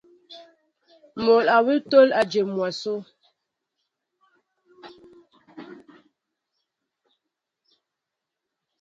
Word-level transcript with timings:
Mol 1.23 1.45
awŭ 1.57 1.67
tól 1.91 2.09
ejém 2.21 2.47
mwaso. 2.55 2.93